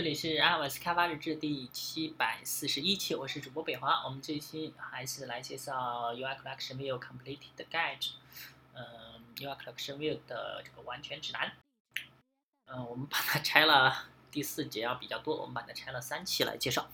[0.00, 4.02] 这里是 iOS 开发日志第七百四十一期，我是主播北华。
[4.06, 8.12] 我们这一期还是来介绍 UI Collection View Completed Guide，
[8.72, 11.52] 嗯，UI Collection View 的这个完全指南。
[12.64, 16.88] 嗯，我们把它拆了，第四节要比较多，我们把它拆了三期来介绍。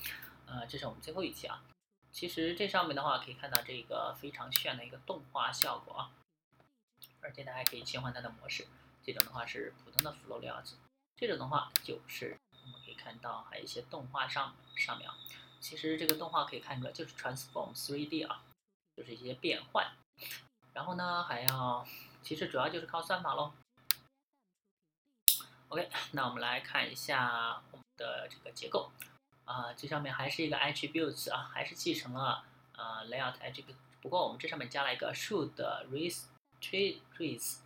[0.46, 1.62] 呃，这是我们最后一期啊。
[2.10, 6.10] 其实这上面的话可以看到这个非常炫的一个动画效果啊，
[7.20, 8.66] 而且它还可以切换它的模式。
[9.00, 10.72] 这种的话是普通的 Flow Layout，
[11.14, 12.36] 这种的话就是。
[13.06, 15.16] 看到还有一些动画上上面啊，
[15.60, 18.42] 其实这个动画可以看出来就是 transform 3D 啊，
[18.96, 19.92] 就是一些变换。
[20.72, 21.86] 然后呢，还要
[22.20, 23.52] 其实主要就是靠算法喽。
[25.68, 28.90] OK，那我们来看一下我们的这个结构
[29.44, 35.52] 啊，这上面还是一个 attributes 啊，还是继承了呃 layout attribute，不过我们这上面加了一个 should
[35.92, 37.58] restrict，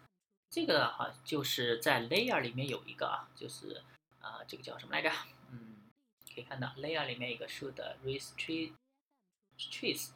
[0.51, 3.83] 这个的话就是在 layer 里面有一个啊，就是。
[4.21, 5.11] 啊，这个叫什么来着？
[5.51, 5.77] 嗯，
[6.35, 7.75] 可以看到 layer 里面一个 should
[8.05, 10.09] restrict，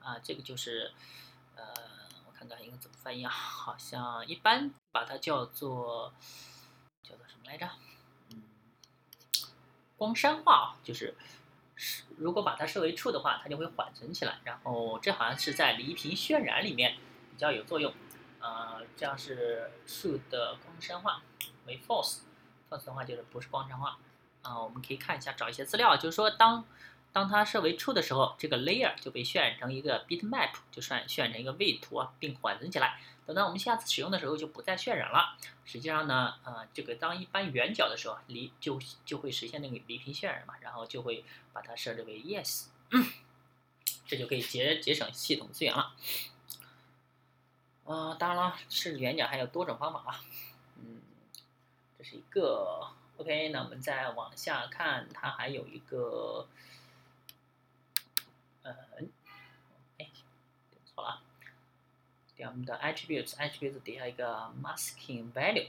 [0.00, 0.92] 啊，这个就是
[1.54, 1.64] 呃，
[2.26, 3.30] 我看看应该怎么翻译啊？
[3.30, 6.12] 好像一般把它叫做
[7.02, 7.68] 叫做什么来着？
[8.30, 8.42] 嗯，
[9.96, 11.14] 光栅化啊，就是
[12.18, 14.40] 如果把它设为 true 的话，它就会缓存起来。
[14.44, 16.96] 然后这好像是在离屏渲染里面
[17.30, 17.94] 比较有作用。
[18.40, 19.70] 呃，这样是
[20.28, 21.22] 的光栅化
[21.66, 22.22] 为 false。
[22.72, 23.98] False 的话就是不是光栅化
[24.42, 26.64] 啊，我们可以看一下找一些资料，就是说当
[27.12, 32.98] 当它设为 true 的时候，这个 layer 就被渲染成一个 bitmap，就算渲染成一个位图啊，并缓存起来。
[33.24, 35.36] 等到我们下次使用的时候就不再渲染了。
[35.64, 42.64] 实际上呢，呃，这个当一般圆角的时候离就就会实现那个离屏渲染嘛，然后就会把它设置为 yes，
[44.06, 45.92] 这就可以节节省系统资源了。
[47.84, 50.20] 啊，当然了，设置圆角还有多种方法啊。
[50.76, 51.00] 嗯
[52.02, 56.48] 这是一个 OK，那我们再往下看，它还有一个，
[58.62, 58.74] 嗯，
[59.98, 60.10] 哎，
[60.68, 61.22] 点错了，
[62.34, 65.68] 点我们的 attributes，attributes 底下一个 masking value，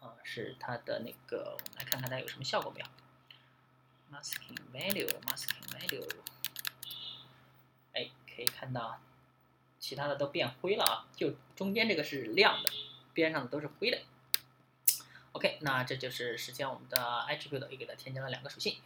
[0.00, 2.86] 啊，是它的那个，我们来看看它有什么效果没有
[4.10, 6.16] ？masking value，masking value，
[7.92, 8.98] 哎，可以看到，
[9.78, 12.72] 其他的都变灰了啊，就中间这个是亮的，
[13.14, 14.02] 边上的都是灰的。
[15.32, 16.98] OK，那这就是实现我们的
[17.28, 18.76] attribute 也给它添加了两个属性。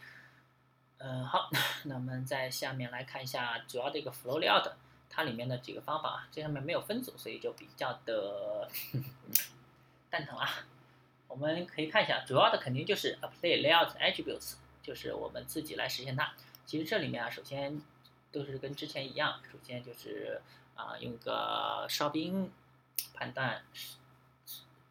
[0.99, 1.49] 嗯，好，
[1.83, 4.71] 那我们在下面来看一下主要的一个 flow layout，
[5.09, 8.69] 它里面的几个方法啊，这上面没有分组，所以就比较的
[10.09, 10.49] 蛋疼啊。
[11.27, 16.33] 我们可以看一下，主要的肯定就是 apply layout attributes，就是我们自己来实现它。
[16.65, 17.81] 其实这里面啊，首先
[18.31, 20.41] 都是跟之前一样，首先就是
[20.75, 22.49] 啊，用个哨兵
[23.13, 23.61] 判断。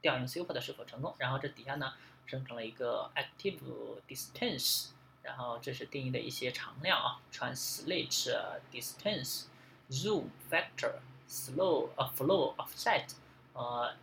[0.06, 1.16] 调用 super 的是否成功？
[1.18, 1.94] 然后这底下呢
[2.26, 3.60] 生成了一个 active
[4.08, 4.90] distance，
[5.22, 8.36] 然后这是定义的一些常量啊，translate
[8.72, 9.46] distance
[9.90, 10.96] zoom factor
[11.28, 13.10] slow 呃 flow offset
[13.54, 13.94] 呃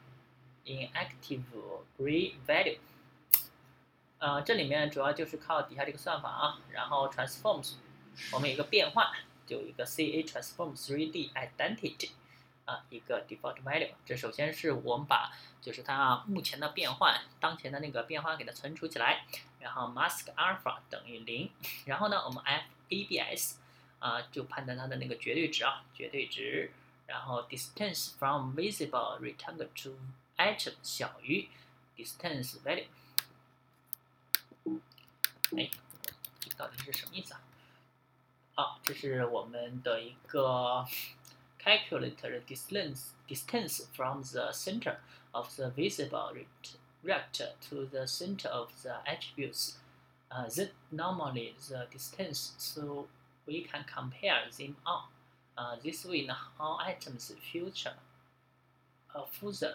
[0.65, 1.43] inactive
[1.99, 2.79] gray value，
[4.19, 7.75] 呃这里面主要就是靠底下这个算法啊，然后 transforms
[8.33, 9.07] 我们有一个变换，
[9.47, 12.11] 就有一个 ca transform 3d identity。
[12.66, 15.32] 啊，一个 default value，这首先是我们把
[15.62, 19.26] 就是它目前的变换，当前的那个变换给它存储起来，
[19.60, 21.52] 然后 mask alpha 等于零，
[21.86, 23.56] 然后呢，我们 f abs
[24.00, 26.72] 啊就判断它的那个绝对值啊，绝对值，
[27.06, 29.98] 然后 distance from visible rectangle to
[30.38, 31.50] item 小于
[31.98, 32.86] distance value，
[35.58, 35.70] 哎，
[36.40, 37.42] 这到底是什么意思啊？
[38.56, 40.86] 好，这是我们的一个。
[41.63, 44.99] calculate the distance, distance from the center
[45.35, 46.33] of the visible
[47.03, 49.79] rectangle to the center of the attributes.
[50.31, 53.07] Uh, then normally the distance so
[53.47, 55.05] we can compare them on.
[55.57, 56.29] Uh, this way,
[56.61, 57.95] all items future
[59.15, 59.75] uh, further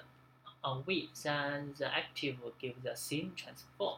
[0.64, 3.98] away than the active give the same transform.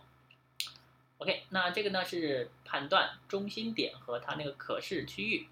[1.18, 5.47] OK，那这个呢是判断中心点和它那个可视区域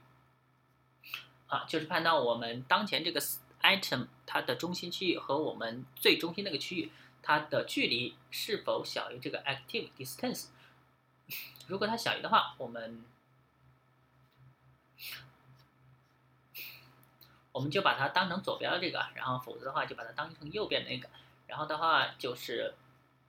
[1.48, 3.20] 啊，就是判断我们当前这个
[3.62, 6.92] item 它的中心区域和我们最中心那个区域
[7.22, 10.46] 它的距离是否小于这个 active distance。
[11.66, 13.04] 如果它小于的话，我们
[17.52, 21.08] 我们就把它当成左边的这个，然后否则的话就把它当成右边的那个。
[21.46, 22.74] 然后的话就是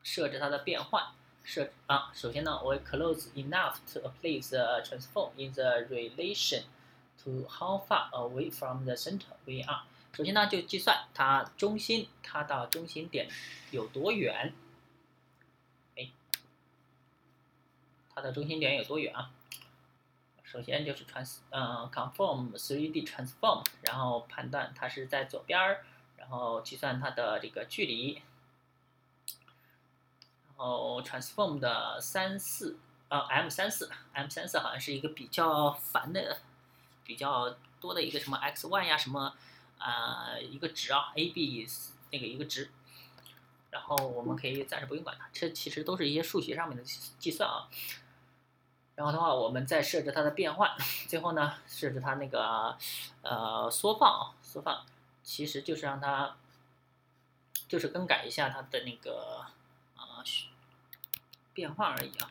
[0.03, 1.07] 设置它的变换，
[1.43, 6.63] 设啊，首先呢，我 close enough to apply the transform in the relation。
[7.23, 9.83] To how far away from the center we are？
[10.13, 13.27] 首先呢，就计算它中心，它到中心点
[13.71, 14.53] 有多远。
[15.97, 16.09] 哎，
[18.13, 19.31] 它的中心点有多远啊？
[20.43, 25.85] 首先就是 trans，嗯，conform 3D transform，然后判断它是在左边儿，
[26.17, 28.13] 然后计算它的这个距离，
[30.47, 32.79] 然后 transform 的三四，
[33.09, 36.39] 呃，M 三四，M 三四好像是一个比较烦的，
[37.09, 39.33] 比较多的一个什么 x y 呀，什么，
[39.79, 41.67] 呃，一个值啊，A B
[42.11, 42.69] 那个一个值，
[43.71, 47.67] 然后我们可以暂时不用管它，这其实都是一些数学上面的计算啊。
[48.93, 50.69] 然后的话，我们再设置它的变换，
[51.07, 52.77] 最后呢，设置它那个
[53.23, 54.85] 呃缩放啊，缩放
[55.23, 56.37] 其实就是让它
[57.67, 59.47] 就是更改一下它的那个
[59.95, 60.21] 啊
[61.55, 62.29] 变换而已啊，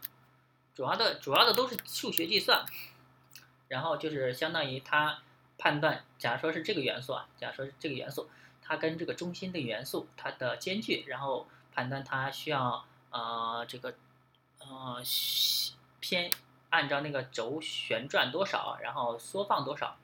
[0.77, 2.65] 主要的主要的都是数学计算，
[3.69, 5.23] 然后就是相当于它
[5.57, 8.29] 判断，假如说是这个元素啊，假如说是这个元素，
[8.61, 13.95] 它跟这个中心的元素它的间距，然后判断它需要呃这个
[14.59, 15.03] 呃
[16.01, 16.31] 偏。
[16.71, 19.97] 按照那个轴旋转多少，然后缩放多少，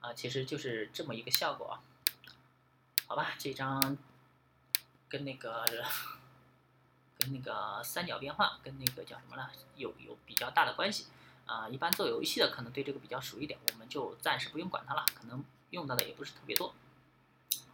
[0.00, 1.76] 啊，其实就是这么一个效果啊，
[3.06, 3.34] 好吧？
[3.36, 3.98] 这张
[5.10, 5.66] 跟那个
[7.18, 9.50] 跟那个三角变换跟那个叫什么呢？
[9.76, 11.08] 有有比较大的关系
[11.48, 11.68] 啊。
[11.68, 16.72] 一般做游戏的可能对这个比较熟一点，我们就暂时不用管它了，可能用到的也不是特别多，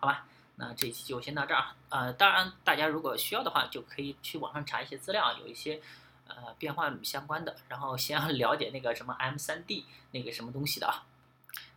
[0.00, 0.26] 好吧？
[0.56, 2.10] 那这期就先到这儿啊。
[2.12, 5.82] 当然，大家如果需要的话，就可以去网上查一些资料，有一些。
[6.26, 11.04] 呃，变换相关的，然后先了解那个什么 M3D 那个什么东西的啊，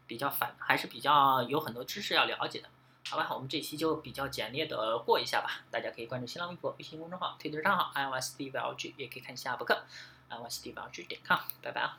[0.08, 2.70] 比较反，还是比较有很多知识要了解的，
[3.10, 3.28] 好吧？
[3.34, 9.84] 我们这期就比较简略的过一下吧，大家可以关注新浪微博、微信公众号、推特账号 iOS D V L G，也可以看一下博客
[10.32, 11.98] iOS D V